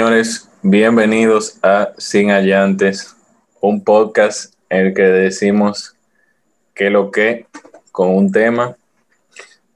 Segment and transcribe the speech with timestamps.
[0.00, 3.14] Señores, bienvenidos a Sin Allantes,
[3.60, 5.94] un podcast en el que decimos
[6.72, 7.44] qué lo que
[7.92, 8.78] con un tema.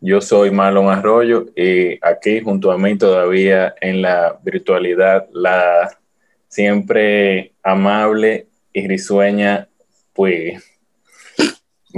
[0.00, 5.94] Yo soy Marlon Arroyo y aquí junto a mí todavía en la virtualidad la
[6.48, 9.68] siempre amable y risueña,
[10.14, 10.64] pues,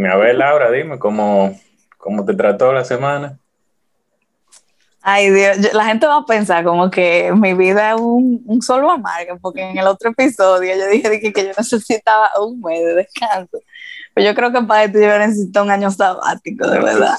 [0.04, 1.60] a ver Laura, dime cómo,
[1.96, 3.38] cómo te trató la semana.
[5.09, 8.91] Ay, Dios, la gente va a pensar como que mi vida es un, un solo
[8.91, 13.60] amargo, porque en el otro episodio yo dije, que yo necesitaba un mes de descanso.
[14.12, 17.15] Pero yo creo que para esto yo necesito un año sabático, de verdad.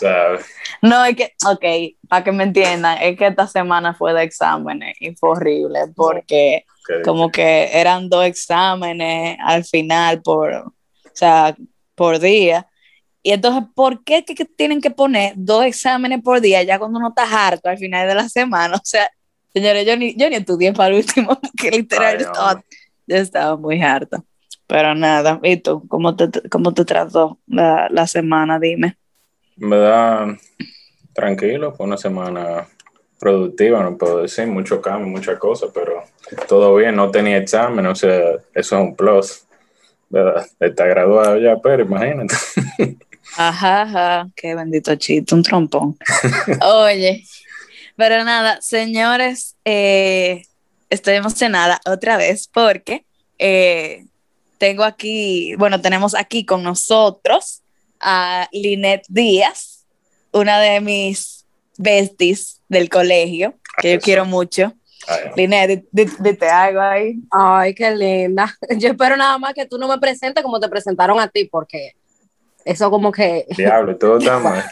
[0.81, 4.97] No, es que, ok, para que me entiendan, es que esta semana fue de exámenes
[4.99, 6.65] y fue horrible, porque
[7.05, 10.73] como que eran dos exámenes al final por, o
[11.13, 11.55] sea,
[11.95, 12.67] por día
[13.23, 17.09] y entonces, ¿por qué que, tienen que poner dos exámenes por día ya cuando uno
[17.09, 18.75] está harto al final de la semana?
[18.75, 19.09] O sea,
[19.53, 24.23] señores, yo ni, yo ni estudié para el último, que literal yo, estaba, muy harta.
[24.67, 25.87] Pero nada, ¿y tú?
[25.87, 28.59] ¿Cómo te, cómo te trató la, la semana?
[28.59, 28.97] Dime.
[29.55, 30.37] Me da
[31.13, 32.67] tranquilo, fue una semana
[33.19, 36.03] productiva, no puedo decir, mucho cambio, muchas cosas, pero
[36.47, 39.47] todo bien, no tenía examen, o sea, eso es un plus.
[40.09, 40.45] ¿verdad?
[40.59, 42.35] Está graduado ya, pero imagínate.
[43.35, 45.97] Ajá, ajá, qué bendito chito, un trompón.
[46.61, 47.23] Oye,
[47.95, 50.43] pero nada, señores, eh,
[50.89, 53.05] estoy emocionada otra vez porque
[53.39, 54.05] eh,
[54.57, 57.61] tengo aquí, bueno, tenemos aquí con nosotros
[57.99, 59.85] a Linet Díaz,
[60.31, 61.45] una de mis
[61.77, 64.73] besties del colegio, que yo quiero mucho.
[65.35, 67.15] Linet, dite algo ahí.
[67.31, 68.53] Ay, qué linda.
[68.77, 71.93] Yo espero nada más que tú no me presentes como te presentaron a ti, porque
[72.67, 73.45] eso como que...
[73.55, 74.63] Diablo, todo está mal.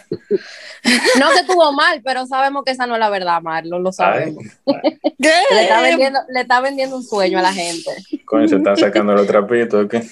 [1.19, 4.43] no que estuvo mal, pero sabemos que esa no es la verdad, Marlon, lo sabemos.
[4.65, 5.33] ¿Qué?
[5.51, 7.91] Le está, vendiendo, le está vendiendo un sueño a la gente.
[8.25, 10.03] Coño, se están sacando los trapitos, ¿qué?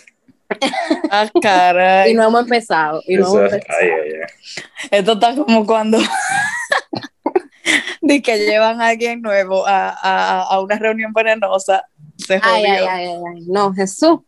[1.10, 2.12] Ah, caray.
[2.12, 3.02] Y no hemos empezado.
[3.08, 3.80] Y no hemos empezado.
[3.80, 4.64] Ay, ay, ay.
[4.92, 6.00] Esto está como cuando...
[8.02, 11.86] de que llevan a alguien nuevo a, a, a una reunión venenosa.
[12.18, 14.20] Se ay, ay, ay, ay, no, Jesús.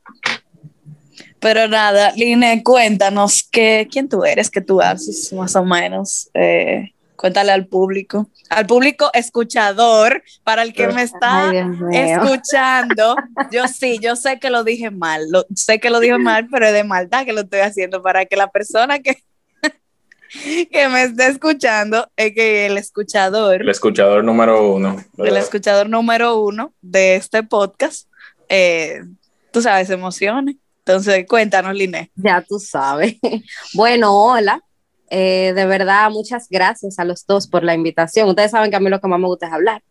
[1.45, 6.28] Pero nada, Line, cuéntanos que, quién tú eres, qué tú haces, más o menos.
[6.33, 11.51] Eh, cuéntale al público, al público escuchador, para el que me está
[11.91, 13.16] escuchando.
[13.51, 15.22] Yo sí, yo sé que lo dije mal,
[15.53, 18.38] sé que lo dije mal, pero es de maldad que lo estoy haciendo para que
[18.38, 19.16] la persona que,
[20.72, 23.62] que me esté escuchando es que el escuchador.
[23.62, 24.97] El escuchador número uno.
[25.19, 28.07] El escuchador número uno de este podcast,
[28.50, 29.03] eh,
[29.51, 30.56] tú sabes, emociones.
[30.88, 32.12] Entonces, cuéntanos, Liné.
[32.16, 33.16] Ya tú sabes.
[33.73, 34.62] Bueno, hola.
[35.09, 38.29] Eh, de verdad, muchas gracias a los dos por la invitación.
[38.29, 39.81] Ustedes saben que a mí lo que más me gusta es hablar.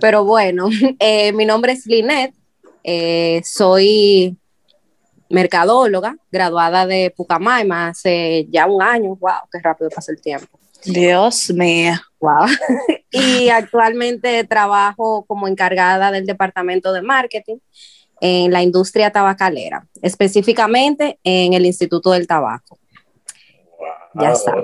[0.00, 2.32] Pero bueno, eh, mi nombre es Linet.
[2.82, 4.38] Eh, soy
[5.28, 9.16] mercadóloga, graduada de Pucamaima hace ya un año.
[9.16, 9.48] ¡Wow!
[9.52, 10.58] ¡Qué rápido pasa el tiempo!
[10.82, 11.92] Dios mío.
[12.20, 12.46] Wow.
[13.10, 17.58] y actualmente trabajo como encargada del departamento de marketing
[18.20, 22.78] en la industria tabacalera, específicamente en el Instituto del Tabaco.
[24.14, 24.54] Ya está.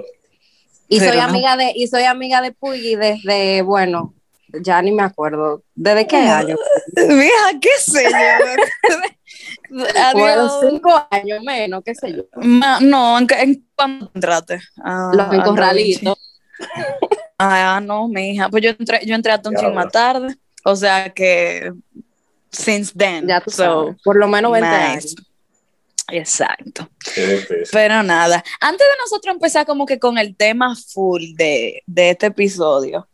[0.89, 4.15] Y soy amiga de y soy amiga de Puyi desde, bueno,
[4.63, 5.63] ya ni me acuerdo.
[5.75, 6.57] ¿Desde qué año?
[6.97, 8.99] Mija, qué sé yo.
[10.15, 12.25] bueno, cinco años menos, qué sé yo.
[12.81, 14.61] no, ¿en, en cuándo entraste?
[14.83, 16.19] Ah, Los encorralitos.
[17.39, 18.49] Ah, no, mija.
[18.49, 20.37] Pues yo entré, yo entré a un más tarde.
[20.65, 21.73] O sea que
[22.55, 23.27] since then.
[23.27, 25.17] Ya tú so, Por lo menos 20 años.
[26.09, 26.89] Exacto.
[27.73, 32.27] Pero nada, antes de nosotros empezar como que con el tema full de, de este
[32.27, 33.09] episodio,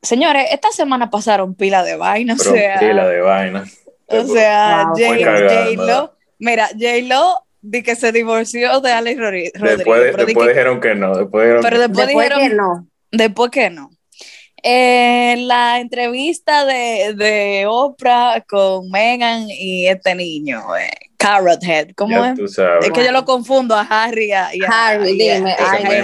[0.00, 3.64] señores, esta semana pasaron pila de vaina, o sea, pila de vaina.
[4.06, 9.52] O sea, J-Lo, mira, J-Lo di que se divorció de Alex Rodríguez.
[9.54, 12.86] Después, después dijeron que no, después dijeron pero después, dijeron que no.
[13.10, 13.90] Después que no.
[14.66, 20.88] Eh, la entrevista de, de, Oprah con Megan y este niño, eh,
[21.18, 22.38] Carrot Head, ¿cómo es?
[22.38, 25.54] Es que yo lo confundo a Harry y a, Harry, dime,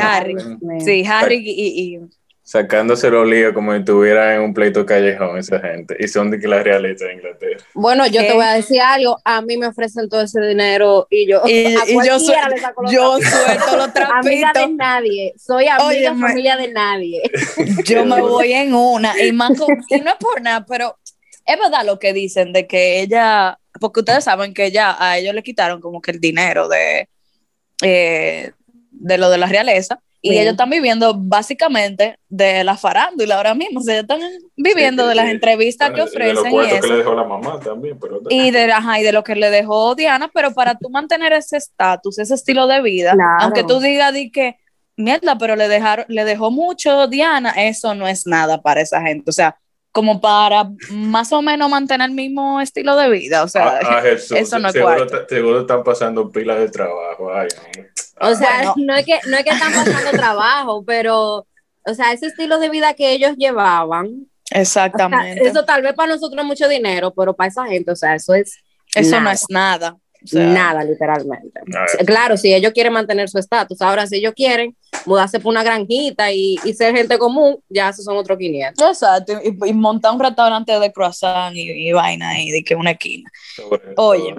[0.02, 0.36] Harry.
[0.84, 2.00] Sí, Harry y, y
[2.50, 5.96] sacándose los líos como si estuviera en un pleito callejón esa gente.
[6.00, 7.64] Y son de que la realeza de Inglaterra.
[7.74, 9.18] Bueno, yo te voy a decir algo.
[9.24, 11.42] A mí me ofrecen todo ese dinero y yo.
[11.46, 11.74] Y,
[12.04, 12.18] yo,
[12.90, 14.10] yo suelto los trapitos.
[14.26, 15.34] Amiga de nadie.
[15.38, 17.22] Soy amiga de familia de nadie.
[17.84, 19.14] Yo me voy en una.
[19.22, 19.52] Y, más
[19.88, 20.98] y no es por nada, pero
[21.46, 23.60] es verdad lo que dicen de que ella.
[23.78, 27.08] Porque ustedes saben que ya a ellos le quitaron como que el dinero de.
[27.82, 28.50] Eh,
[28.90, 33.80] de lo de la realeza Y ellos están viviendo básicamente de la farándula ahora mismo.
[33.80, 34.20] O sea, ellos están
[34.54, 36.44] viviendo de las entrevistas que ofrecen.
[36.44, 37.98] De los que le dejó la mamá también.
[37.98, 38.20] Pero...
[38.28, 40.30] Y, de, ajá, y de lo que le dejó Diana.
[40.32, 44.56] Pero para tú mantener ese estatus, ese estilo de vida, aunque tú digas di que,
[44.96, 49.30] mierda, pero le, dejaron, le dejó mucho Diana, eso no es nada para esa gente.
[49.30, 49.56] O sea,
[49.92, 53.42] como para más o menos mantener el mismo estilo de vida.
[53.42, 57.32] O sea, ah, ah, eso no es seguro, seguro están pasando pilas de trabajo.
[57.32, 57.48] Ay,
[58.20, 58.94] o sea, no.
[58.94, 61.46] es que, no es que están pasando trabajo, pero,
[61.86, 64.26] o sea, ese estilo de vida que ellos llevaban.
[64.52, 65.46] Exactamente.
[65.46, 68.34] eso tal vez para nosotros es mucho dinero, pero para esa gente, o sea, eso
[68.34, 68.56] es.
[68.92, 69.96] Eso no es nada.
[70.32, 71.60] nada, literalmente.
[72.04, 73.80] Claro, si ellos quieren mantener su estatus.
[73.80, 74.76] Ahora, si ellos quieren
[75.06, 78.84] mudarse por una granjita y, ser gente común, ya esos son otros 500.
[78.84, 83.30] Exacto, y, montar un restaurante de croissant y, vaina y de que una esquina.
[83.96, 84.34] Oye,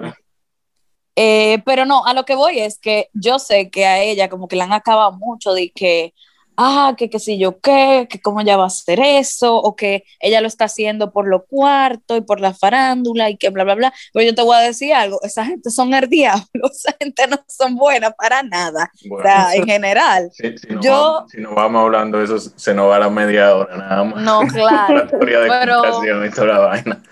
[1.16, 4.48] eh, pero no, a lo que voy es que yo sé que a ella como
[4.48, 6.14] que le han acabado mucho de que,
[6.56, 10.04] ah, que qué sé yo qué, que cómo ella va a hacer eso, o que
[10.20, 13.74] ella lo está haciendo por lo cuarto y por la farándula y que bla, bla,
[13.74, 13.92] bla.
[14.12, 17.38] Pero yo te voy a decir algo, esa gente son el diablo, esa gente no
[17.46, 20.30] son buenas para nada, o sea, en general.
[20.32, 23.76] si, yo, vamos, si nos vamos hablando de eso, se nos va la media hora
[23.76, 24.22] nada más.
[24.22, 25.08] No, claro.
[25.20, 27.02] pero, y toda la vaina.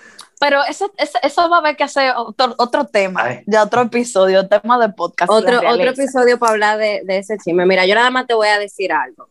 [0.41, 4.79] Pero eso, eso, va a haber que hacer otro, otro tema, ya otro episodio, tema
[4.79, 5.31] de podcast.
[5.31, 7.67] Otro, otro episodio para hablar de, de, ese chisme.
[7.67, 9.29] Mira, yo nada más te voy a decir algo.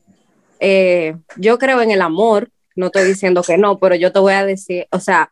[0.60, 4.34] Eh, yo creo en el amor, no estoy diciendo que no, pero yo te voy
[4.34, 5.32] a decir, o sea,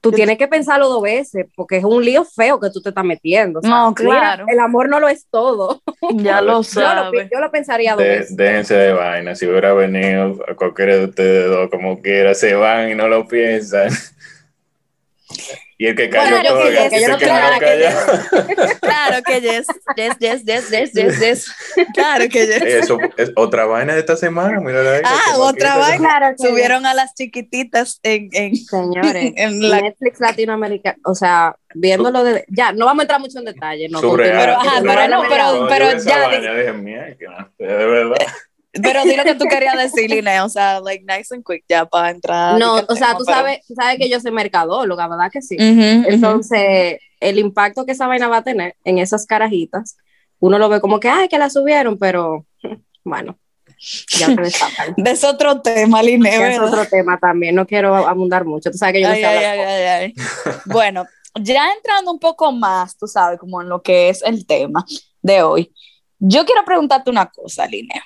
[0.00, 3.04] tú tienes que pensarlo dos veces, porque es un lío feo que tú te estás
[3.04, 3.60] metiendo.
[3.62, 4.44] no, claro.
[4.48, 5.82] el amor no lo es todo.
[6.14, 7.28] Ya lo sabes.
[7.32, 8.36] Yo, lo, pensaría dos veces.
[8.36, 12.90] Déjense de vaina, si hubiera venido a cualquiera de ustedes dos, como quiera, se van
[12.90, 13.88] y no lo piensan.
[15.76, 18.78] Y el que cayó bueno, todo, que, que yo no claro, que yes.
[18.80, 19.66] claro que yes,
[19.96, 21.54] yes, yes, yes, yes, yes, yes.
[21.92, 22.62] Claro que yes.
[22.62, 25.00] Eso es otra vaina de esta semana, mira.
[25.04, 26.08] Ah, otra vaina.
[26.08, 29.80] Claro Subieron a las chiquititas en, en señores, en la...
[29.80, 34.00] Netflix Latinoamérica, o sea, viéndolo de ya, no vamos a entrar mucho en detalle, no.
[34.16, 36.28] Pero, ajá, pero no, pero, pero ya.
[36.28, 38.16] Vaina, dije, mierda, de verdad.
[38.82, 41.84] Pero di lo que tú querías decir, Line, o sea, like nice and quick ya
[41.86, 42.58] para entrar.
[42.58, 45.56] No, o sea, tú sabes, tú sabes que yo soy mercadóloga, ¿verdad que sí?
[45.58, 49.96] Entonces, el impacto que esa vaina va a tener en esas carajitas,
[50.40, 52.46] uno lo ve como que, ay, que la subieron, pero
[53.04, 53.38] bueno,
[54.08, 54.94] ya se destapan.
[54.96, 56.54] es otro tema, Line.
[56.54, 60.14] Es otro tema también, no quiero abundar mucho, tú sabes que yo no sé ay,
[60.66, 61.06] Bueno,
[61.40, 64.84] ya entrando un poco más, tú sabes, como en lo que es el tema
[65.22, 65.72] de hoy,
[66.18, 68.02] yo quiero preguntarte una cosa, Line.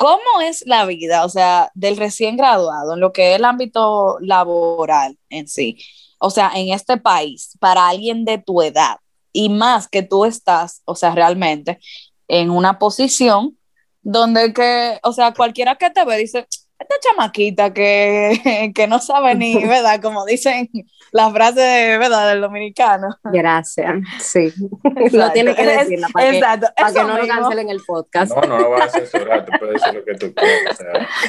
[0.00, 4.16] ¿Cómo es la vida, o sea, del recién graduado en lo que es el ámbito
[4.20, 5.76] laboral en sí?
[6.18, 8.96] O sea, en este país, para alguien de tu edad
[9.30, 11.80] y más que tú estás, o sea, realmente
[12.28, 13.58] en una posición
[14.00, 16.46] donde que, o sea, cualquiera que te ve dice,
[16.80, 20.00] esta chamaquita que, que no sabe ni, ¿verdad?
[20.00, 20.68] Como dicen
[21.12, 22.30] la frase, ¿verdad?
[22.30, 23.08] Del dominicano.
[23.24, 24.52] Gracias, sí.
[25.12, 26.66] Lo tiene que decirla para, Exacto.
[26.68, 28.32] Que, para que no lo cancelen el podcast.
[28.34, 30.78] No, no lo vas a censurar, tú puedes decir lo que tú quieras.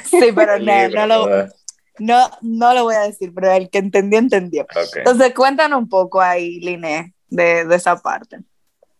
[0.05, 1.47] sí, pero no, no lo...
[1.99, 4.65] No, no lo voy a decir, pero el que entendió, entendió.
[4.95, 8.39] Entonces, cuéntanos un poco ahí, Liné, de, de esa parte.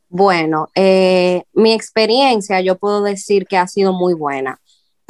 [0.07, 4.59] Bueno, eh, mi experiencia yo puedo decir que ha sido muy buena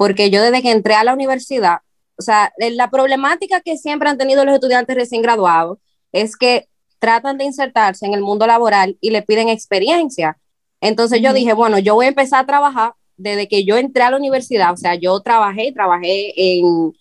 [0.02, 1.82] porque yo desde que entré a la universidad,
[2.18, 5.78] o sea, la problemática que siempre han tenido los estudiantes recién graduados
[6.12, 6.68] es que
[6.98, 10.40] tratan de insertarse en el mundo laboral y le piden experiencia.
[10.82, 14.10] Entonces yo dije, bueno, yo voy a empezar a trabajar desde que yo entré a
[14.10, 16.94] la universidad, o sea, yo trabajé y trabajé en,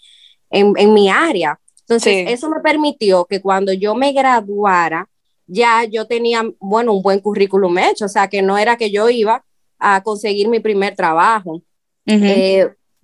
[0.50, 1.58] en, mi área.
[1.88, 5.08] Entonces, eso me permitió que cuando yo me graduara,
[5.46, 9.08] ya yo tenía, bueno, un buen currículum hecho, o sea, que no era que yo
[9.08, 9.42] iba
[9.78, 11.62] a conseguir mi primer trabajo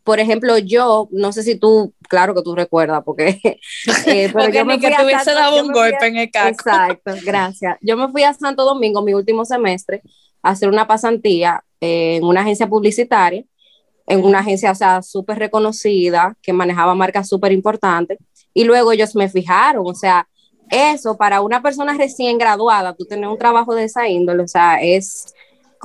[0.06, 3.40] por ejemplo, yo, no sé si tú, claro que tú recuerdas, porque...
[4.06, 6.50] Eh, porque yo me que te hubiese dado un golpe en el caco.
[6.50, 7.76] Exacto, gracias.
[7.80, 10.02] Yo me fui a Santo Domingo mi último semestre
[10.42, 13.44] a hacer una pasantía en una agencia publicitaria,
[14.06, 18.18] en una agencia, o sea, súper reconocida, que manejaba marcas súper importantes,
[18.54, 20.28] y luego ellos me fijaron, o sea,
[20.70, 24.80] eso para una persona recién graduada, tú tener un trabajo de esa índole, o sea,
[24.80, 25.34] es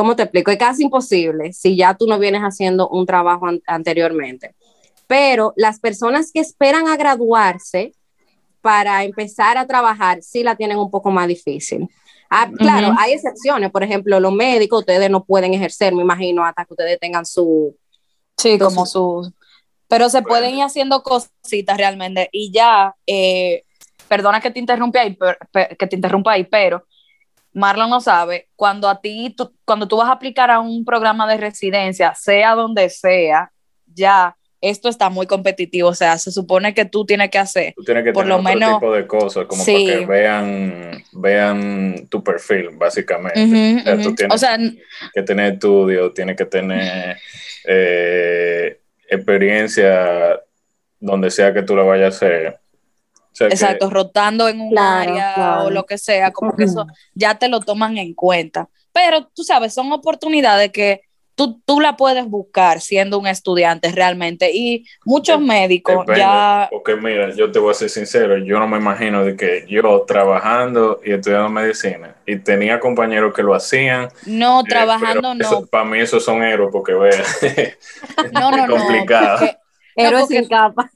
[0.01, 0.49] ¿cómo te explico?
[0.49, 4.55] Es casi imposible si ya tú no vienes haciendo un trabajo anteriormente.
[5.05, 7.93] Pero las personas que esperan a graduarse
[8.61, 11.87] para empezar a trabajar sí la tienen un poco más difícil.
[12.31, 13.69] Ah, claro, hay excepciones.
[13.69, 17.77] Por ejemplo, los médicos, ustedes no pueden ejercer, me imagino, hasta que ustedes tengan su...
[18.39, 19.31] Sí, como su...
[19.87, 22.27] Pero se pueden ir haciendo cositas realmente.
[22.31, 23.65] Y ya, eh,
[24.07, 25.15] perdona que te interrumpa ahí,
[25.77, 26.87] que te interrumpa ahí, pero
[27.53, 31.27] Marlon no sabe, cuando a ti, tú, cuando tú vas a aplicar a un programa
[31.27, 33.51] de residencia, sea donde sea,
[33.93, 37.83] ya esto está muy competitivo, o sea, se supone que tú tienes que hacer Tú
[37.83, 39.85] tienes que por tener lo otro menos- tipo de cosas, como Sí.
[39.87, 43.81] para que vean, vean tu perfil, básicamente.
[43.81, 44.57] O sea, tú tienes O sea,
[45.13, 47.17] que tener estudio, tienes que tener
[47.65, 48.79] eh,
[49.09, 50.39] experiencia
[50.99, 52.59] donde sea que tú la vayas a hacer.
[53.37, 55.63] Que- exacto, rotando en un Claro, área claro.
[55.65, 58.67] o lo que sea, como que eso ya te lo toman en cuenta.
[58.91, 61.01] Pero tú sabes, son oportunidades que
[61.33, 64.51] tú, tú la puedes buscar siendo un estudiante realmente.
[64.53, 68.59] Y muchos Dep- médicos Depende, ya, Porque mira, yo te voy a ser sincero, yo
[68.59, 73.55] no me imagino de que yo trabajando y estudiando medicina y tenía compañeros que lo
[73.55, 74.09] hacían.
[74.25, 77.23] no, trabajando no, para mí esos son héroes porque vean.
[78.33, 79.37] no, no, no, complicado.
[79.39, 79.57] porque-
[79.97, 80.89] No, Héroes porque- sin capa.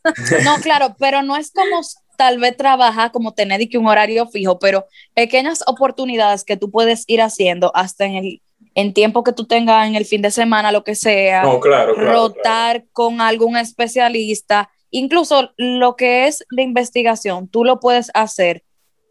[0.43, 1.81] No, claro, pero no es como
[2.15, 6.71] tal vez trabajar como tener de que un horario fijo, pero pequeñas oportunidades que tú
[6.71, 8.41] puedes ir haciendo hasta en el
[8.77, 11.93] en tiempo que tú tengas en el fin de semana, lo que sea, no, claro,
[11.95, 12.11] claro.
[12.11, 18.63] rotar con algún especialista, incluso lo que es de investigación, tú lo puedes hacer.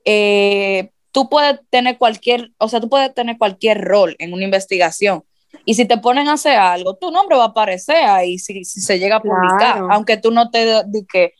[0.04, 5.22] eh, tú puedes tener cualquier, o sea, tú puedes tener cualquier rol en una investigación.
[5.64, 8.80] Y si te ponen a hacer algo, tu nombre va a aparecer ahí si, si
[8.80, 9.88] se llega a publicar, Claro.
[9.92, 11.32] aunque tú no te que,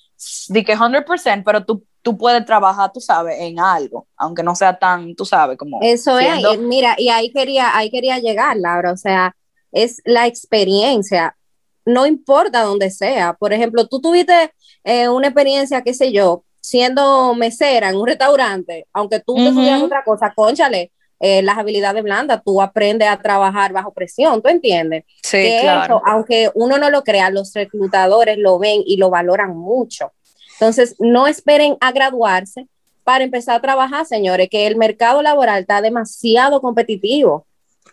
[0.49, 4.79] di que 100%, pero tú, tú puedes trabajar, tú sabes, en algo, aunque no sea
[4.79, 8.57] tan, tú sabes, como Eso siendo- es, y mira, y ahí quería, ahí quería llegar,
[8.57, 9.35] Laura, o sea,
[9.73, 11.37] es la experiencia,
[11.85, 13.35] no importa dónde sea.
[13.35, 14.53] Por ejemplo, tú tuviste
[14.85, 19.51] eh, una experiencia, qué sé yo, siendo mesera en un restaurante, aunque tú te Ujú.
[19.51, 20.93] estudias otra cosa, conchale,
[21.27, 25.05] eh, las habilidades blandas, tú aprendes a trabajar bajo presión, ¿tú entiendes?
[25.23, 25.97] Sí, que claro.
[25.97, 30.13] eso, aunque uno no lo crea, los reclutadores lo ven y lo valoran mucho.
[30.53, 32.67] Entonces, no esperen a graduarse
[33.05, 37.47] para empezar a trabajar, señores, que el mercado laboral está demasiado competitivo.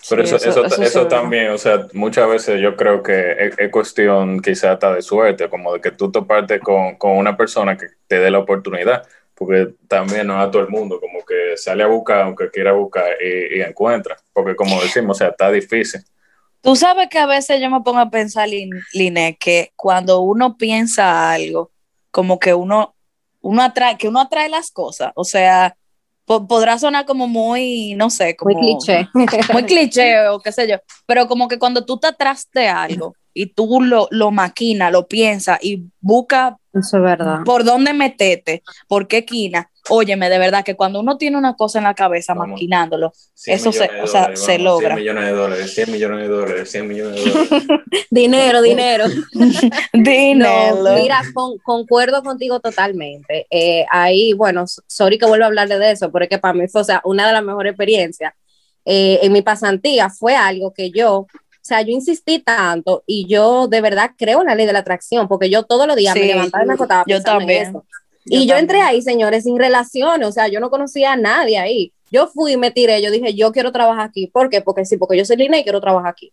[0.09, 3.57] Pero Sí, eso, eso, eso eso también, o sea, muchas veces yo creo que es,
[3.57, 7.77] es cuestión quizá hasta de suerte, como de que tú toparte con, con una persona
[7.77, 9.03] que te dé la oportunidad,
[9.41, 12.73] porque también no es a todo el mundo, como que sale a buscar aunque quiera
[12.73, 15.99] buscar y, y encuentra, porque como decimos, o sea, está difícil.
[16.61, 20.57] Tú sabes que a veces yo me pongo a pensar, Lin- Liné, que cuando uno
[20.57, 21.71] piensa algo,
[22.11, 22.93] como que uno,
[23.41, 25.11] uno atrae, que uno atrae las cosas.
[25.15, 25.75] O sea,
[26.25, 29.09] po- podrá sonar como muy, no sé, como Muy cliché.
[29.53, 30.75] muy cliché o qué sé yo,
[31.07, 35.07] pero como que cuando tú te atrás de algo y tú lo, lo maquinas, lo
[35.07, 37.39] piensas y buscas Eso es verdad.
[37.45, 41.79] por dónde meterte, por qué esquina, óyeme, de verdad que cuando uno tiene una cosa
[41.79, 42.49] en la cabeza Vamos.
[42.55, 44.95] maquinándolo, 100 Eso se- millones de o sea, dólares, se logra.
[44.95, 47.61] 100 millones de dólares, 100 millones de dólares, 100 millones de dólares.
[48.11, 49.05] Dinero, dinero.
[49.93, 50.83] dinero.
[50.83, 53.47] No, mira, con- concuerdo contigo totalmente.
[53.49, 56.67] Eh, ahí, bueno, sorry que vuelvo a hablarle de eso, pero es que para mí
[56.67, 58.33] fue, o sea, una de las mejores experiencias
[58.85, 61.27] eh, en mi pasantía fue algo que yo,
[61.63, 65.27] sea, yo insistí tanto y yo de verdad creo en la ley de la atracción,
[65.27, 67.67] porque yo todos los días me levantaba y me acostaba yo pensando en también.
[67.69, 67.85] eso.
[68.25, 68.95] Yo y yo entré también.
[68.95, 71.93] ahí, señores, sin relaciones, o sea, yo no conocía a nadie ahí.
[72.11, 74.27] Yo fui y me tiré, yo dije, yo quiero trabajar aquí.
[74.27, 74.61] ¿Por qué?
[74.61, 76.31] Porque sí, porque yo soy Lina y quiero trabajar aquí.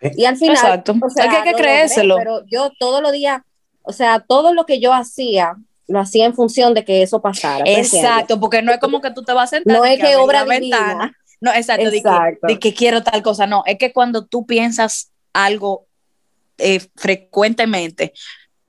[0.00, 0.94] Y al final, Exacto.
[1.02, 2.16] o sea, Es que hay que lo creérselo.
[2.16, 3.42] pero yo todos los días,
[3.82, 5.56] o sea, todo lo que yo hacía,
[5.86, 7.64] lo hacía en función de que eso pasara.
[7.66, 10.44] Exacto, porque no es como que tú te vas a sentar No es que obra
[10.44, 10.78] divina.
[10.78, 11.12] ventana.
[11.40, 12.46] No, exacto, de que- Exacto.
[12.46, 13.46] De, que, quiero tal cosa.
[13.46, 15.86] No, es que cuando tú piensas algo
[16.58, 18.12] eh, frecuentemente,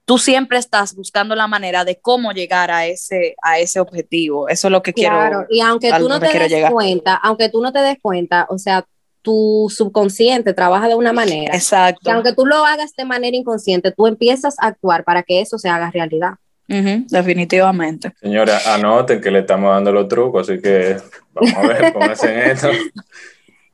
[0.06, 4.50] tú siempre estás buscando la manera de cómo llegar a ese, a ese objetivo.
[4.50, 5.48] Eso es lo que Claro, quiero.
[5.50, 6.72] y aunque tú no te des llegar.
[6.72, 8.86] cuenta, aunque tú no te des cuenta, o sea,
[9.22, 11.54] tu subconsciente trabaja de una manera.
[11.54, 12.02] Exacto.
[12.04, 15.58] Que aunque tú lo hagas de manera inconsciente, tú empiezas a actuar para que eso
[15.58, 16.36] se haga realidad.
[16.70, 18.14] Ujú, definitivamente.
[18.22, 20.98] Señora, anoten que le estamos dando los trucos, así que
[21.34, 22.70] vamos a ver, pónganse en esto.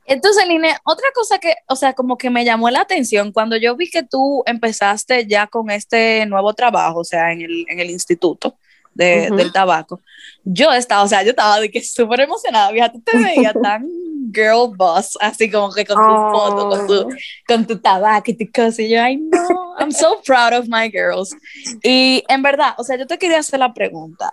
[0.08, 3.74] Entonces, Line, otra cosa que, o sea, como que me llamó la atención cuando yo
[3.76, 7.90] vi que tú empezaste ya con este nuevo trabajo, o sea, en el, en el
[7.90, 8.56] instituto
[8.94, 10.00] de- del tabaco,
[10.44, 13.84] yo estaba, o sea, yo estaba de que súper emocionada, fíjate, tú te veía tan
[14.32, 16.32] girl boss, así como que con tu Oh.
[16.32, 17.08] foto, con tu,
[17.46, 20.90] con tu tabaco y tu cosa, y yo, ay, no, I'm so proud of my
[20.90, 21.34] girls.
[21.82, 24.32] Y en verdad, o sea, yo te quería hacer la pregunta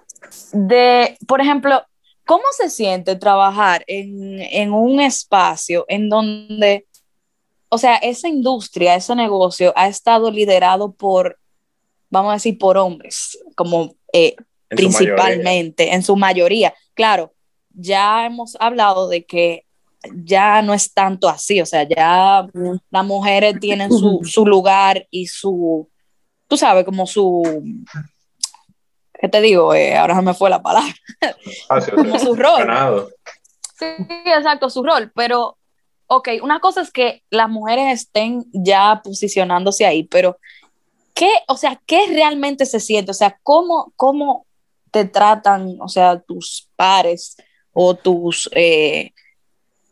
[0.51, 1.83] de, por ejemplo,
[2.25, 6.85] ¿cómo se siente trabajar en, en un espacio en donde,
[7.69, 11.37] o sea, esa industria, ese negocio ha estado liderado por,
[12.09, 14.35] vamos a decir, por hombres, como eh,
[14.69, 15.15] En su mayoría.
[15.15, 16.73] principalmente, en su mayoría.
[16.93, 17.33] Claro,
[17.75, 19.65] ya hemos hablado de que
[20.15, 22.45] ya no es tanto así, o sea, ya
[22.91, 25.89] las mujeres tienen su, su lugar y su,
[26.47, 27.41] tú sabes, como su,
[29.19, 29.73] ¿qué te digo?
[29.73, 30.93] Eh, ahora se me fue la palabra,
[31.69, 32.59] Ah, sí, como su rol.
[32.59, 33.09] ganado.
[33.79, 33.85] Sí,
[34.25, 35.57] exacto, su rol, pero,
[36.07, 40.37] ok, una cosa es que las mujeres estén ya posicionándose ahí, pero
[41.13, 43.11] ¿qué, o sea, qué realmente se siente?
[43.11, 44.45] O sea, ¿cómo, cómo
[44.91, 47.35] te tratan, o sea, tus pares
[47.71, 49.11] o tus, eh,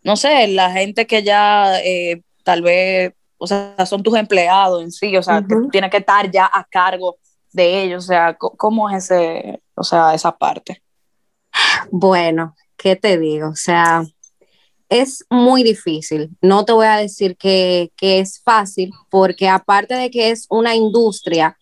[0.03, 4.91] no sé, la gente que ya eh, tal vez, o sea, son tus empleados en
[4.91, 7.17] sí, o sea, que tienes que estar ya a cargo
[7.51, 10.81] de ellos, o sea, ¿cómo es ese, o sea, esa parte?
[11.91, 13.49] Bueno, ¿qué te digo?
[13.49, 14.03] O sea,
[14.89, 16.29] es muy difícil.
[16.41, 20.75] No te voy a decir que, que es fácil, porque aparte de que es una
[20.75, 21.57] industria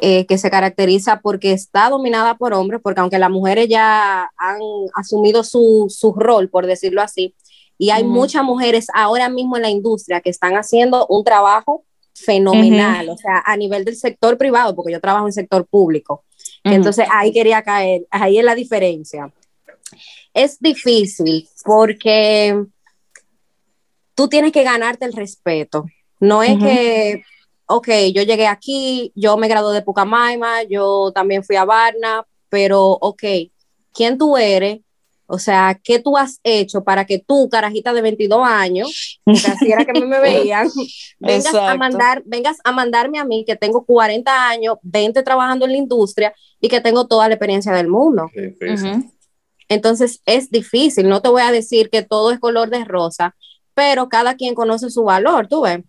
[0.00, 4.58] eh, que se caracteriza porque está dominada por hombres, porque aunque las mujeres ya han
[4.94, 7.34] asumido su, su rol, por decirlo así,
[7.78, 13.08] y hay muchas mujeres ahora mismo en la industria que están haciendo un trabajo fenomenal,
[13.10, 16.24] o sea, a nivel del sector privado, porque yo trabajo en sector público.
[16.64, 19.32] Entonces ahí quería caer, ahí es la diferencia.
[20.34, 22.64] Es difícil porque
[24.14, 25.86] tú tienes que ganarte el respeto.
[26.20, 27.22] No es que,
[27.66, 32.98] ok, yo llegué aquí, yo me gradué de Pucamaima, yo también fui a Varna, pero
[33.00, 33.22] ok,
[33.94, 34.80] ¿quién tú eres?
[35.30, 39.70] O sea, ¿qué tú has hecho para que tú, carajita de 22 años, que así
[39.70, 40.68] era que a mí me veían,
[41.20, 45.72] vengas a, mandar, vengas a mandarme a mí, que tengo 40 años, 20 trabajando en
[45.72, 48.30] la industria y que tengo toda la experiencia del mundo?
[49.68, 53.36] Entonces es difícil, no te voy a decir que todo es color de rosa,
[53.74, 55.80] pero cada quien conoce su valor, tú ves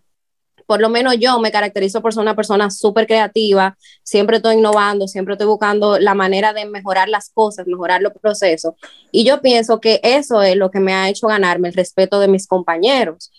[0.70, 5.08] por lo menos yo me caracterizo por ser una persona súper creativa, siempre estoy innovando,
[5.08, 8.74] siempre estoy buscando la manera de mejorar las cosas, mejorar los procesos.
[9.10, 12.28] Y yo pienso que eso es lo que me ha hecho ganarme el respeto de
[12.28, 13.32] mis compañeros.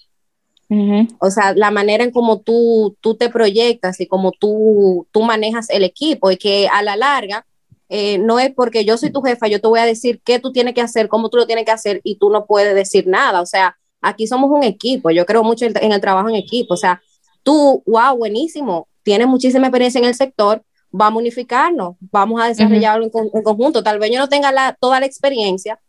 [1.20, 5.70] O sea, la manera en cómo tú, tú te proyectas y cómo tú, tú manejas
[5.70, 7.46] el equipo y que a la larga
[7.88, 10.52] eh, no es porque yo soy tu jefa, yo te voy a decir qué tú
[10.52, 13.40] tienes que hacer, cómo tú lo tienes que hacer y tú no puedes decir nada.
[13.40, 16.74] O sea, aquí somos un equipo, yo creo mucho en el trabajo en equipo.
[16.74, 17.02] O sea,
[17.44, 23.06] tú, wow, buenísimo, tienes muchísima experiencia en el sector, vamos a unificarnos, vamos a desarrollarlo
[23.06, 23.84] en, conjunto.
[23.84, 25.80] Tal vez yo no tenga la, toda la experiencia,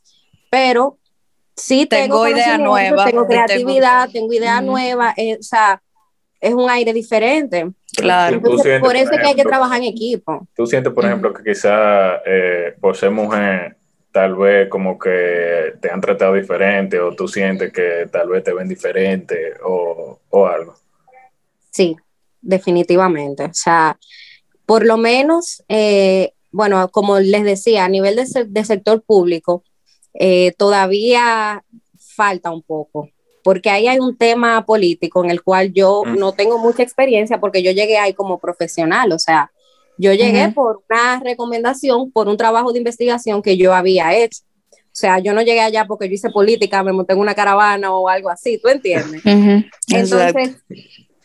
[0.50, 0.98] pero
[1.56, 3.04] sí tengo, idea nueva.
[3.04, 5.82] Tengo creatividad, tengo, idea nueva, eh, o sea,
[6.40, 7.70] es un aire diferente.
[7.94, 8.40] Claro.
[8.40, 10.46] por eso es que hay que trabajar en equipo.
[10.56, 13.76] Tú sientes, por ejemplo, que quizá eh, por ser mujer,
[14.10, 18.52] tal vez como que te han tratado diferente o tú sientes que tal vez te
[18.54, 20.74] ven diferente o, o algo.
[21.72, 21.96] Sí,
[22.40, 23.44] definitivamente.
[23.44, 23.98] O sea,
[24.66, 29.64] por lo menos, eh, bueno, como les decía, a nivel de, sector público,
[30.14, 31.64] eh, todavía
[31.98, 33.08] falta un poco,
[33.42, 36.18] porque ahí hay un tema político en el cual yo mm.
[36.18, 39.50] no tengo mucha experiencia porque yo llegué ahí como profesional, o sea,
[39.98, 44.40] yo llegué por una recomendación, por un trabajo de investigación que yo había hecho.
[44.72, 47.94] O sea, yo no llegué allá porque yo hice política, me monté en una caravana
[47.94, 49.22] o algo así, ¿tú entiendes?
[49.88, 50.56] Entonces,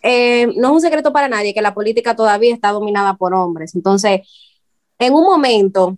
[0.02, 3.76] eh, no es un secreto para nadie que la política todavía está dominada por hombres.
[3.76, 4.22] Entonces,
[5.00, 5.98] en un momento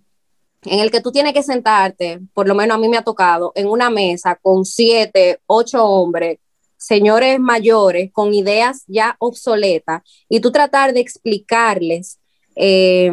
[0.64, 3.52] en el que tú tienes que sentarte, por lo menos a mí me ha tocado,
[3.54, 6.38] en una mesa con siete, ocho hombres,
[6.76, 12.18] señores mayores, con ideas ya obsoletas, y tú tratar de explicarles,
[12.56, 13.12] eh,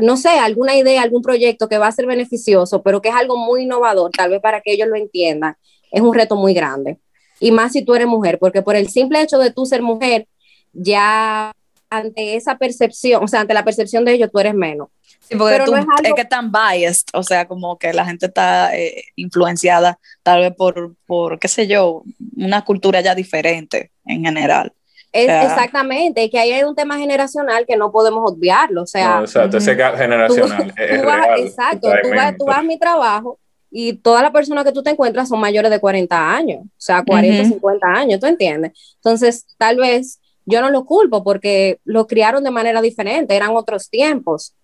[0.00, 3.36] no sé, alguna idea, algún proyecto que va a ser beneficioso, pero que es algo
[3.36, 5.56] muy innovador, tal vez para que ellos lo entiendan,
[5.90, 6.98] es un reto muy grande
[7.44, 10.26] y más si tú eres mujer, porque por el simple hecho de tú ser mujer,
[10.72, 11.52] ya
[11.90, 14.88] ante esa percepción, o sea, ante la percepción de ellos, tú eres menos.
[15.20, 18.74] Sí, porque Pero tú, es, que están biased, o sea, como que la gente está
[18.74, 22.02] eh, influenciada tal vez por, por, qué sé yo,
[22.34, 24.72] una cultura ya diferente en general.
[25.12, 29.16] Es, exactamente, que ahí hay un tema generacional que no podemos obviarlo, o sea...
[29.16, 30.72] No, exacto, ese generacional.
[30.78, 33.38] exacto, tú vas, tú vas a mi trabajo
[33.76, 37.02] y todas las personas que tú te encuentras son mayores de 40 años, o sea,
[37.02, 38.70] 40, 50 años, ¿tú entiendes?
[38.94, 43.90] Entonces, tal vez yo no lo culpo porque lo criaron de manera diferente, eran otros
[43.90, 44.54] tiempos.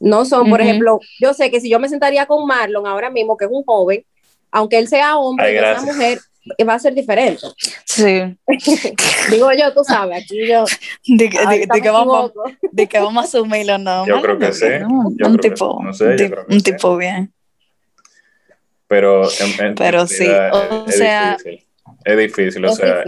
[0.00, 3.36] No son, por ejemplo, yo sé que si yo me sentaría con Marlon ahora mismo,
[3.36, 4.04] que es un joven,
[4.50, 6.18] aunque él sea hombre, y sea mujer,
[6.68, 7.46] va a ser diferente.
[7.84, 8.36] Sí.
[9.30, 10.64] Digo yo, tú sabes, aquí yo.
[11.06, 12.32] De, que, vamos,
[12.72, 14.04] de que vamos a asumirlo, ¿no?
[14.04, 14.66] Yo creo que sí.
[14.84, 15.78] un, tipo,
[16.48, 17.32] un tipo bien.
[18.88, 19.22] Pero,
[19.76, 21.66] pero sí, o es, sea, difícil,
[22.04, 23.04] es difícil, o sea,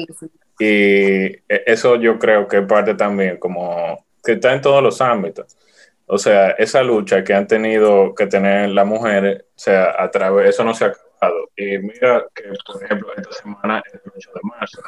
[0.59, 5.01] y e, eso yo creo que es parte también como que está en todos los
[5.01, 5.57] ámbitos.
[6.05, 10.51] O sea, esa lucha que han tenido que tener las mujeres, o sea, a través,
[10.51, 11.49] eso no se ha acabado.
[11.57, 14.83] Y mira que, por ejemplo, esta semana es el 8 de marzo,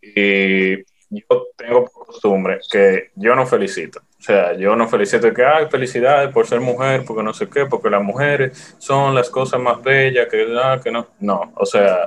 [0.00, 0.76] y
[1.10, 4.00] yo tengo por costumbre que yo no felicito.
[4.22, 7.66] O sea, yo no felicito que, hay felicidades por ser mujer, porque no sé qué,
[7.66, 11.08] porque las mujeres son las cosas más bellas, que, ah, que no.
[11.18, 12.06] No, o sea,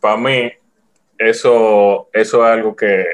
[0.00, 0.50] para mí,
[1.16, 3.04] eso, eso es algo que,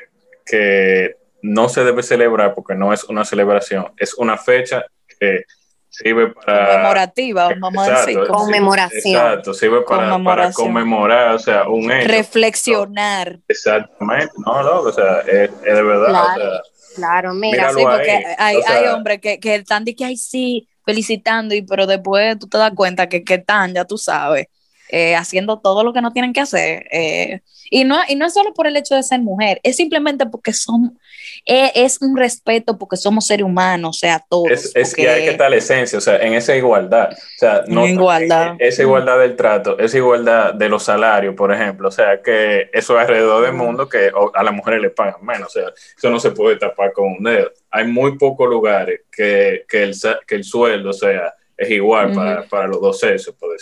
[0.46, 4.86] que no se debe celebrar porque no es una celebración, es una fecha
[5.20, 5.44] que
[5.90, 6.68] sirve para...
[6.68, 8.16] Conmemorativa, vamos a decir.
[8.16, 9.14] Exacto, Conmemoración.
[9.14, 12.08] Exacto, sirve para, para conmemorar, o sea, un hecho.
[12.08, 13.40] Reflexionar.
[13.46, 16.44] Exactamente, no, loco, o sea, es, es de verdad, Claro.
[16.44, 16.62] o sea,
[16.94, 19.94] Claro, mira, Míralo Sí, ahí, porque hay, o sea- hay hombres que, que están de
[19.94, 23.84] que, ay, sí, felicitando, y pero después tú te das cuenta que, que están, ya
[23.84, 24.46] tú sabes,
[24.90, 26.86] eh, haciendo todo lo que no tienen que hacer.
[26.90, 30.24] eh, y, no, y no es solo por el hecho de ser mujer, es simplemente
[30.24, 30.98] porque son,
[31.44, 34.50] eh, es un respeto porque somos seres humanos, o sea, todos.
[34.50, 37.38] es, es que porque- hay que estar la esencia, o sea, en esa igualdad, o
[37.38, 38.54] sea, no igualdad.
[38.58, 42.94] esa igualdad del trato, esa igualdad de los salarios, por ejemplo, o sea, que eso
[42.96, 46.18] es alrededor del mundo que a las mujeres le pagan menos, o sea, eso no
[46.20, 47.50] se puede tapar con un dedo.
[47.70, 49.94] Hay muy pocos lugares que, que, el,
[50.26, 53.58] que el sueldo, sea, es igual para, para los dos sexos, puede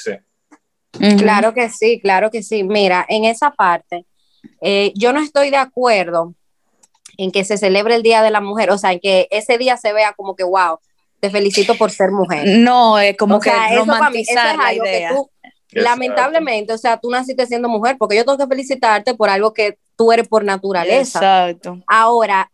[1.19, 2.63] Claro que sí, claro que sí.
[2.65, 4.05] Mira, en esa parte,
[4.61, 6.35] eh, yo no estoy de acuerdo
[7.19, 9.77] en que se celebre el Día de la Mujer, o sea, en que ese día
[9.77, 10.79] se vea como que, wow,
[11.21, 12.59] te felicito por ser mujer.
[12.59, 15.09] No, es como O sea, que eso mí- eso es romantizar la que idea.
[15.15, 15.31] tú-
[15.73, 19.79] lamentablemente, o sea, tú naciste siendo mujer, porque yo tengo que felicitarte por algo que
[19.97, 21.19] tú eres por naturaleza.
[21.19, 21.79] Exacto.
[21.87, 22.51] Ahora,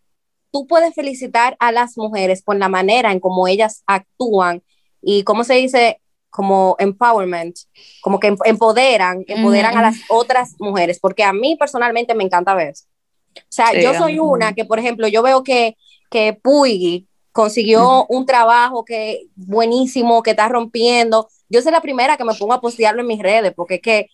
[0.51, 4.63] tú puedes felicitar a las mujeres por la manera en cómo ellas actúan
[5.01, 6.01] y cómo se dice,
[6.33, 7.57] como empowerment,
[8.01, 12.55] como que em- empoderan, empoderan a las otras mujeres, porque a mí personalmente me encanta
[12.55, 12.87] ver eso.
[13.37, 15.77] O sea, Sí, yo soy una que, por ejemplo, yo veo que,
[16.11, 21.29] que Puigui consiguió un trabajo que buenísimo, que está rompiendo.
[21.51, 24.07] Yo soy la primera que me pongo a postearlo en mis redes, porque es que,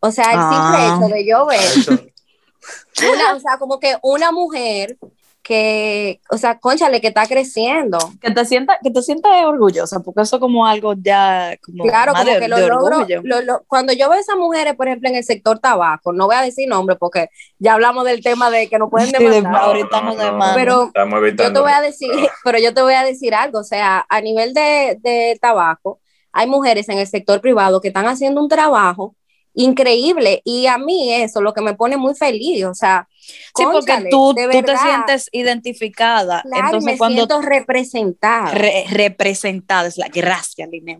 [0.00, 0.50] o sea, el Ah.
[0.52, 4.96] simple hecho de yo ver Eso- una, o sea, como que una mujer
[5.44, 7.98] que, o sea, conchale, que está creciendo.
[8.20, 12.12] Que te sientas que te sientas orgullosa, porque eso es como algo ya como Claro,
[12.14, 13.06] como de- que lo logro.
[13.22, 16.26] lo- lo- cuando yo veo a esas mujeres, por ejemplo, en el sector tabaco, no
[16.26, 17.28] voy a decir nombre porque
[17.58, 19.62] ya hablamos del tema de que no pueden Sí, de- demandar.
[19.64, 20.54] ahorita no demanda.
[20.54, 22.10] Pero estamos yo te voy a decir,
[22.44, 26.00] pero yo te voy a decir algo, o sea, a nivel de, de tabaco,
[26.32, 29.14] hay mujeres en el sector privado que están haciendo un trabajo
[29.54, 33.08] increíble y a mí eso lo que me pone muy feliz, o sea,
[33.56, 36.42] Sí, porque tú, tú te sientes identificada.
[36.42, 38.50] claro, Entonces, me cuando siento representada.
[38.50, 40.98] re- representada, es la gracia, Liné.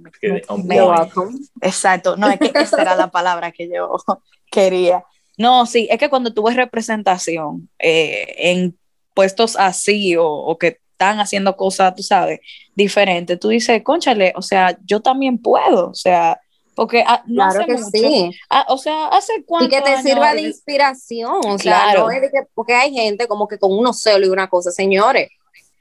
[1.61, 3.97] Exacto, no, es que esa era la palabra que yo
[4.51, 5.05] quería.
[5.37, 8.79] No, sí, es que cuando tú ves representación eh, en
[9.14, 12.38] puestos así o, o que están haciendo cosas, tú sabes,
[12.75, 16.40] diferentes, tú dices, conchale, o sea, yo también puedo, o sea,
[16.74, 18.30] porque ah, no Claro hace que mucho, sí.
[18.50, 22.04] ah, o sea, hace cuánto Y que te sirva de inspiración, o sea, Claro.
[22.04, 24.70] no es de que, porque hay gente como que con unos celos y una cosa,
[24.70, 25.28] señores,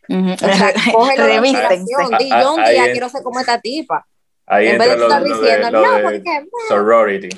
[0.10, 0.73] o sea,
[1.17, 1.75] de Revístense.
[1.75, 4.06] inspiración, di, yo un día ahí quiero ser como esta tipa,
[4.45, 6.23] Ahí en vez de estar de, diciendo, no, porque,
[6.67, 7.29] sorority.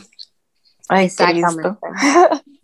[0.89, 1.69] Ay, exactamente.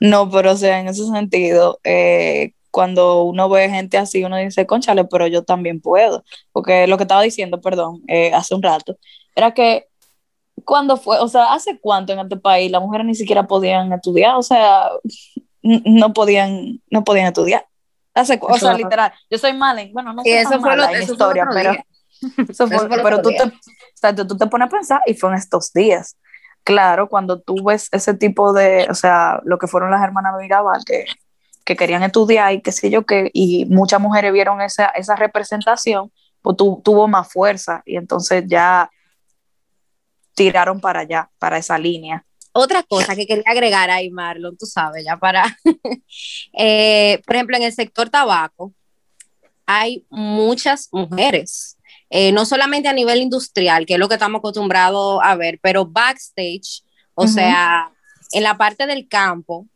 [0.00, 4.64] No, pero o sea, en ese sentido, eh, cuando uno ve gente así, uno dice,
[4.66, 6.22] conchale, pero yo también puedo.
[6.52, 8.96] Porque lo que estaba diciendo, perdón, eh, hace un rato,
[9.34, 9.85] era que
[10.66, 14.34] cuando fue, o sea, hace cuánto en este país las mujeres ni siquiera podían estudiar,
[14.34, 14.90] o sea,
[15.62, 17.66] no podían, no podían estudiar.
[18.14, 20.60] Hace, o Eso sea, fue- literal, yo soy mala en, bueno, no Y soy eso
[20.60, 21.72] fue lo- en eso fue historia, otro pero
[22.50, 23.52] eso fue- Eso fue pero tú te, día.
[23.90, 26.16] exacto, tú te pones a pensar y fue en estos días.
[26.64, 30.82] Claro, cuando tú ves ese tipo de, o sea, lo que fueron las hermanas Mirabal,
[30.84, 31.04] que,
[31.64, 36.10] que querían estudiar y qué sé yo qué, y muchas mujeres vieron esa, esa representación,
[36.42, 38.90] pues tu- tuvo más fuerza y entonces ya
[40.36, 42.24] tiraron para allá, para esa línea.
[42.52, 45.58] Otra cosa que quería agregar ahí, Marlon, tú sabes, ya para,
[46.58, 48.72] eh, por ejemplo, en el sector tabaco
[49.66, 51.76] hay muchas mujeres,
[52.08, 55.84] eh, no solamente a nivel industrial, que es lo que estamos acostumbrados a ver, pero
[55.84, 56.82] backstage,
[57.14, 57.90] o sea,
[58.30, 59.66] en la parte del campo,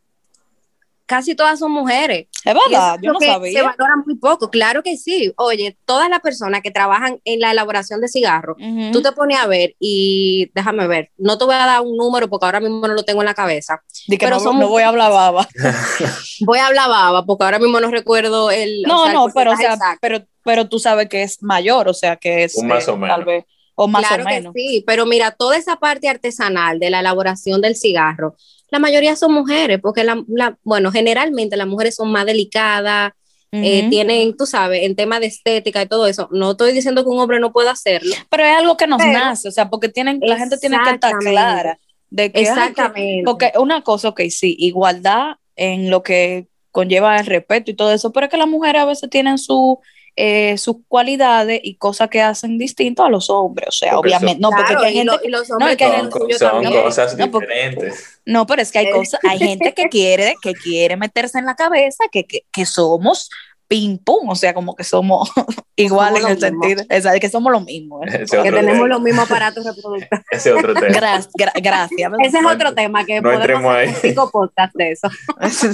[1.11, 2.29] casi todas son mujeres.
[2.45, 3.63] Es verdad, yo no que Se sabía.
[3.65, 5.33] valora muy poco, claro que sí.
[5.37, 8.93] Oye, todas las personas que trabajan en la elaboración de cigarros, Ujú.
[8.93, 12.29] tú te pones a ver y déjame ver, no te voy a dar un número
[12.29, 13.83] porque ahora mismo no lo tengo en la cabeza.
[14.07, 15.49] Di que pero no, son no voy a hablar baba.
[16.47, 18.83] Voy a hablar baba porque ahora mismo no recuerdo el.
[18.83, 21.89] No, o sea, el no, pero, o sea, pero, pero tú sabes que es mayor,
[21.89, 23.17] o sea, que es Un más eh, o menos.
[23.17, 23.45] tal vez,
[23.85, 24.53] o más claro o menos.
[24.55, 28.37] que sí, pero mira, toda esa parte artesanal de la elaboración del cigarro,
[28.71, 33.13] la mayoría son mujeres, porque la, la- bueno, generalmente las mujeres son más delicadas,
[33.53, 36.29] eh, tienen, tú sabes, en tema de estética y todo eso.
[36.31, 38.15] No estoy diciendo que un hombre no pueda hacerlo.
[38.29, 40.91] Pero es algo que nos Pero- nace, o sea, porque tienen, la gente tiene que
[40.91, 41.77] estar clara
[42.11, 43.23] de que- Exactamente.
[43.25, 48.13] porque una cosa, ok, sí, igualdad en lo que conlleva el respeto y todo eso,
[48.13, 49.81] pero es que las mujeres a veces tienen su
[50.23, 53.69] eh, sus cualidades y cosas que hacen distinto a los hombres.
[53.69, 55.57] O sea, Porque obviamente, son- no, porque Claro, hay gente lo- y que- los no,
[55.57, 56.83] hombres que hay Son, son también.
[56.83, 58.21] cosas No, porque- diferentes.
[58.27, 58.91] No, pero es que hay Eh.
[58.93, 63.31] cosas, hay gente que quiere, que quiere meterse en la cabeza que, que, que somos
[63.67, 65.31] ping pong, o sea, como que somos
[65.77, 66.65] iguales en el mismo.
[66.65, 68.03] sentido, o sea, que somos lo mismo.
[68.05, 68.25] ¿eh?
[68.29, 70.25] Que tenemos los mismos aparatos reproductores.
[70.31, 70.89] Ese otro tema.
[70.89, 72.13] Gra- gra- gracias.
[72.25, 73.95] Ese es No otro tema que no podemos hacer ahí.
[74.03, 75.09] cinco podcasts de eso.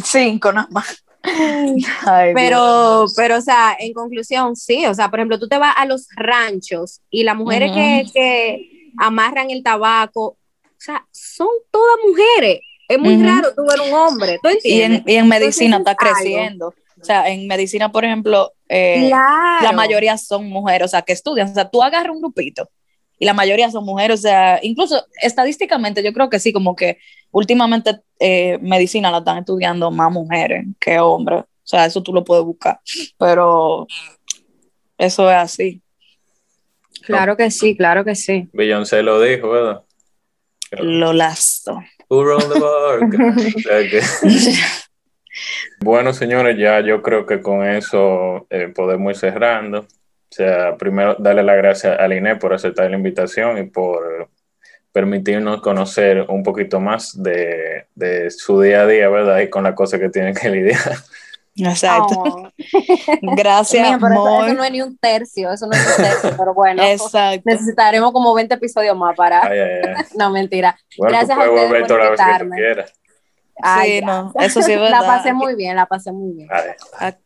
[0.04, 1.02] Cinco nada más.
[1.27, 1.89] Ay, Dios.
[2.35, 5.85] Pero, pero, o sea, en conclusión, sí, o sea, por ejemplo, tú te vas a
[5.85, 12.61] los ranchos y las mujeres que, que amarran el tabaco, o sea, son todas mujeres.
[12.89, 15.99] Es muy raro tú ver un hombre, ¿tú y, en, y en medicina está algo.
[15.99, 16.75] creciendo.
[17.01, 19.65] O sea, en medicina, por ejemplo, eh, claro.
[19.65, 21.51] la mayoría son mujeres, o sea, que estudian.
[21.51, 22.69] O sea, tú agarras un grupito
[23.18, 26.98] y la mayoría son mujeres, o sea, incluso estadísticamente yo creo que sí, como que
[27.31, 31.40] últimamente eh, medicina la están estudiando más mujeres que hombres.
[31.42, 32.81] O sea, eso tú lo puedes buscar,
[33.18, 33.87] pero
[34.98, 35.83] eso es así.
[37.02, 38.48] Claro que sí, claro que sí.
[38.52, 39.83] Beyoncé lo dijo, ¿verdad?
[40.72, 41.83] Lo lazo.
[42.09, 43.14] Who the bark?
[45.81, 49.87] Bueno, señores, ya yo creo que con eso eh, podemos ir cerrando.
[50.37, 54.29] O sea, primero darle las gracias a Liné por aceptar la invitación y por
[54.92, 59.38] permitirnos conocer un poquito más de, de su día a día, ¿verdad?
[59.40, 60.92] Y con las cosas que tiene que lidiar.
[61.57, 62.16] Exacto.
[62.18, 62.51] Oh.
[63.35, 66.35] Gracias, Mira, pero eso, eso no es ni un tercio, eso no es un tercio,
[66.37, 67.40] pero bueno, Exacto.
[67.46, 69.42] necesitaremos como 20 episodios más para...
[69.42, 70.05] Ay, ay, ay.
[70.18, 70.79] No, mentira.
[70.99, 72.57] Bueno, Gracias tú a ustedes por que tú invitarme.
[72.57, 72.92] quieras.
[73.62, 75.01] Ay, sí, no, eso sí es verdad.
[75.03, 76.49] La pasé muy bien, la pasé muy bien.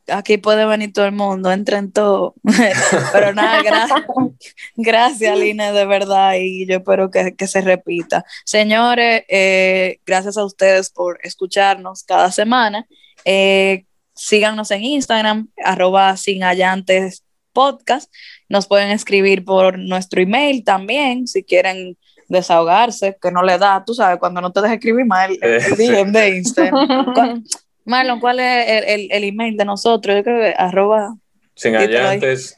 [0.08, 2.34] Aquí puede venir todo el mundo, entren todos.
[3.12, 4.00] Pero nada, gracias.
[4.76, 8.24] Gracias, Line, de verdad, y yo espero que, que se repita.
[8.44, 12.86] Señores, eh, gracias a ustedes por escucharnos cada semana.
[13.24, 18.12] Eh, síganos en Instagram, arroba sin allantes podcast.
[18.48, 21.96] Nos pueden escribir por nuestro email también, si quieren
[22.30, 25.76] desahogarse, que no le da, tú sabes, cuando no te deja escribir mal el, el
[25.76, 27.04] DM de Instagram.
[27.14, 27.42] ¿Cuál-
[27.84, 30.16] Marlon, ¿cuál es el, el- el email de nosotros?
[30.16, 31.14] Yo creo que arroba
[31.54, 32.04] sin Dítelo ahí.
[32.06, 32.56] allantes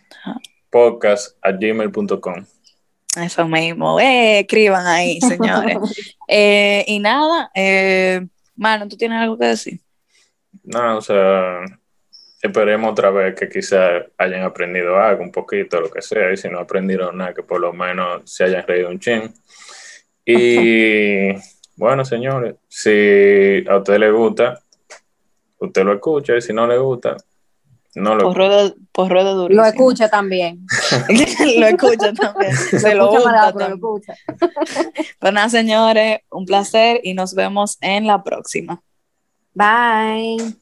[0.71, 2.45] podcast a gmail.com.
[3.17, 5.77] Eso mismo, eh, escriban ahí, señores.
[6.29, 9.81] Eh, y nada, eh, Marlon, ¿tú tienes algo que decir?
[10.65, 11.61] No, o sea,
[12.43, 16.49] esperemos otra vez que quizás hayan aprendido algo, un poquito, lo que sea, y si
[16.49, 19.33] no aprendieron nada, que por lo menos se hayan reído un chin.
[20.27, 21.29] Y
[21.77, 24.61] bueno, señores, si a usted le gusta,
[25.59, 27.17] usted lo escucha, y si no le gusta,
[27.95, 29.63] no lo Por rueda, por rueda durísimo.
[29.63, 30.67] Lo escucha también.
[31.59, 32.57] lo escucha también.
[32.57, 34.15] Se lo escucha lo escucha.
[35.21, 38.83] Pues nada, señores, un placer y nos vemos en la próxima.
[39.55, 40.62] Bye.